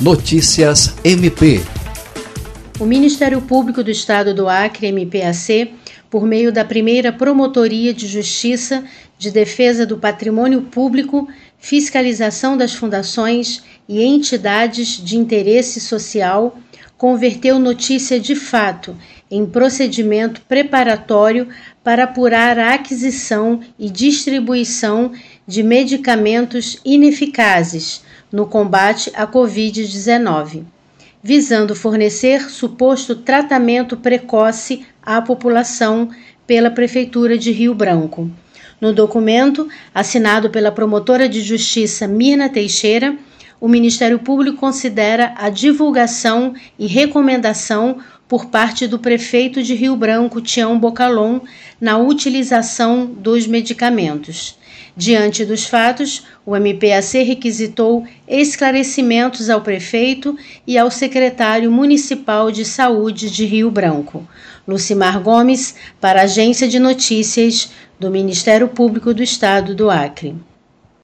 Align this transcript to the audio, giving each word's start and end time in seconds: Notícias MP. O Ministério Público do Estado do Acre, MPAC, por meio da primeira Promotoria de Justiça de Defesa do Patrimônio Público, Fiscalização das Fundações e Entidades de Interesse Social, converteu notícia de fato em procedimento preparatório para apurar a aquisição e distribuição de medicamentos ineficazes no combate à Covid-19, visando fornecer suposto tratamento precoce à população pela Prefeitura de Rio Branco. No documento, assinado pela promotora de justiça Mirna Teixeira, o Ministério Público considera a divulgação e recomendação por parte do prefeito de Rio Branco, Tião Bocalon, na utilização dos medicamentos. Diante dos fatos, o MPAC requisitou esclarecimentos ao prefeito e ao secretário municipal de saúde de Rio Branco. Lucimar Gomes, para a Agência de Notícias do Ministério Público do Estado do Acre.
Notícias 0.00 0.94
MP. 1.02 1.62
O 2.78 2.84
Ministério 2.84 3.40
Público 3.40 3.82
do 3.82 3.90
Estado 3.90 4.34
do 4.34 4.46
Acre, 4.46 4.92
MPAC, 4.92 5.72
por 6.10 6.26
meio 6.26 6.52
da 6.52 6.66
primeira 6.66 7.10
Promotoria 7.10 7.94
de 7.94 8.06
Justiça 8.06 8.84
de 9.16 9.30
Defesa 9.30 9.86
do 9.86 9.96
Patrimônio 9.96 10.60
Público, 10.60 11.26
Fiscalização 11.56 12.58
das 12.58 12.74
Fundações 12.74 13.64
e 13.88 14.02
Entidades 14.02 15.02
de 15.02 15.16
Interesse 15.16 15.80
Social, 15.80 16.58
converteu 16.96 17.58
notícia 17.58 18.18
de 18.18 18.34
fato 18.34 18.96
em 19.30 19.44
procedimento 19.44 20.40
preparatório 20.42 21.48
para 21.82 22.04
apurar 22.04 22.58
a 22.58 22.74
aquisição 22.74 23.60
e 23.78 23.90
distribuição 23.90 25.12
de 25.46 25.62
medicamentos 25.62 26.80
ineficazes 26.84 28.02
no 28.30 28.46
combate 28.46 29.10
à 29.14 29.26
Covid-19, 29.26 30.64
visando 31.22 31.74
fornecer 31.74 32.50
suposto 32.50 33.16
tratamento 33.16 33.96
precoce 33.96 34.86
à 35.02 35.20
população 35.20 36.08
pela 36.46 36.70
Prefeitura 36.70 37.36
de 37.36 37.50
Rio 37.50 37.74
Branco. 37.74 38.30
No 38.80 38.92
documento, 38.92 39.68
assinado 39.94 40.50
pela 40.50 40.70
promotora 40.70 41.28
de 41.28 41.40
justiça 41.40 42.06
Mirna 42.06 42.48
Teixeira, 42.48 43.16
o 43.60 43.68
Ministério 43.68 44.18
Público 44.18 44.58
considera 44.58 45.34
a 45.36 45.48
divulgação 45.48 46.54
e 46.78 46.86
recomendação 46.86 47.98
por 48.28 48.46
parte 48.46 48.86
do 48.86 48.98
prefeito 48.98 49.62
de 49.62 49.74
Rio 49.74 49.96
Branco, 49.96 50.40
Tião 50.40 50.78
Bocalon, 50.78 51.40
na 51.80 51.96
utilização 51.96 53.06
dos 53.06 53.46
medicamentos. 53.46 54.58
Diante 54.96 55.44
dos 55.44 55.64
fatos, 55.64 56.24
o 56.44 56.56
MPAC 56.56 57.22
requisitou 57.22 58.06
esclarecimentos 58.26 59.50
ao 59.50 59.60
prefeito 59.60 60.36
e 60.66 60.78
ao 60.78 60.90
secretário 60.90 61.70
municipal 61.70 62.50
de 62.50 62.64
saúde 62.64 63.30
de 63.30 63.44
Rio 63.44 63.70
Branco. 63.70 64.26
Lucimar 64.66 65.20
Gomes, 65.20 65.76
para 66.00 66.22
a 66.22 66.24
Agência 66.24 66.66
de 66.66 66.78
Notícias 66.78 67.70
do 68.00 68.10
Ministério 68.10 68.68
Público 68.68 69.14
do 69.14 69.22
Estado 69.22 69.74
do 69.74 69.90
Acre. 69.90 70.34